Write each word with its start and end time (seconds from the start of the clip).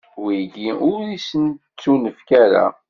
Wigi, 0.23 0.69
ur 0.91 1.01
sen-ittunefk 1.27 2.29
ara. 2.43 2.65